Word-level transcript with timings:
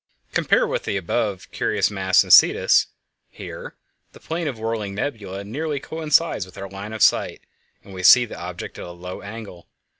Compare 0.33 0.65
with 0.65 0.85
the 0.85 0.97
above 0.97 1.41
the 1.43 1.55
curious 1.55 1.91
mass 1.91 2.23
in 2.23 2.31
Cetus. 2.31 2.87
Here 3.29 3.75
the 4.13 4.19
plane 4.19 4.47
of 4.47 4.55
the 4.55 4.61
whirling 4.63 4.95
nebula 4.95 5.43
nearly 5.43 5.79
coincides 5.79 6.43
with 6.43 6.57
our 6.57 6.67
line 6.67 6.91
of 6.91 7.03
sight 7.03 7.41
and 7.83 7.93
we 7.93 8.01
see 8.01 8.25
the 8.25 8.39
object 8.39 8.79
at 8.79 8.85
a 8.85 8.91
low 8.93 9.21
angle. 9.21 9.67